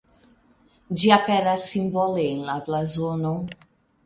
Ĝi 1.01 1.11
aperas 1.17 1.67
simbole 1.75 2.25
en 2.31 2.43
la 2.49 2.57
blazono. 2.71 3.37